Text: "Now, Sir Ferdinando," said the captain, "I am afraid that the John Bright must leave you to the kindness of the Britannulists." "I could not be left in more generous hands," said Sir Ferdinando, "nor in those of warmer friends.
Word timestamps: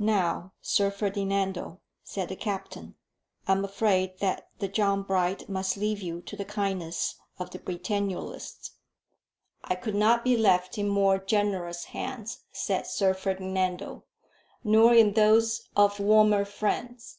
"Now, 0.00 0.54
Sir 0.60 0.90
Ferdinando," 0.90 1.80
said 2.02 2.30
the 2.30 2.34
captain, 2.34 2.96
"I 3.46 3.52
am 3.52 3.64
afraid 3.64 4.18
that 4.18 4.48
the 4.58 4.66
John 4.66 5.04
Bright 5.04 5.48
must 5.48 5.76
leave 5.76 6.02
you 6.02 6.20
to 6.22 6.34
the 6.34 6.44
kindness 6.44 7.14
of 7.38 7.50
the 7.50 7.60
Britannulists." 7.60 8.72
"I 9.62 9.76
could 9.76 9.94
not 9.94 10.24
be 10.24 10.36
left 10.36 10.78
in 10.78 10.88
more 10.88 11.18
generous 11.20 11.84
hands," 11.84 12.40
said 12.50 12.88
Sir 12.88 13.14
Ferdinando, 13.14 14.02
"nor 14.64 14.94
in 14.94 15.12
those 15.12 15.68
of 15.76 16.00
warmer 16.00 16.44
friends. 16.44 17.18